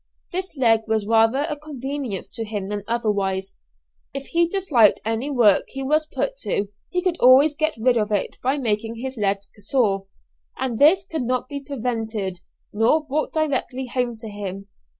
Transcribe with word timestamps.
This 0.31 0.57
leg 0.57 0.79
was 0.87 1.05
rather 1.05 1.45
a 1.47 1.55
convenience 1.55 2.27
to 2.29 2.43
him 2.43 2.69
than 2.69 2.83
otherwise. 2.87 3.53
If 4.15 4.29
he 4.29 4.47
disliked 4.47 4.99
any 5.05 5.29
work 5.29 5.65
he 5.67 5.83
was 5.83 6.07
put 6.07 6.37
to, 6.37 6.69
he 6.89 7.03
could 7.03 7.17
always 7.19 7.55
get 7.55 7.77
rid 7.77 7.97
of 7.97 8.11
it 8.11 8.37
by 8.41 8.57
making 8.57 8.95
his 8.95 9.15
leg 9.15 9.37
sore, 9.57 10.07
and 10.57 10.79
this 10.79 11.05
could 11.05 11.21
not 11.21 11.47
be 11.47 11.63
prevented, 11.63 12.39
nor 12.73 13.05
brought 13.05 13.31
directly 13.31 13.85
home 13.85 14.17
to 14.21 14.27
him. 14.27 14.69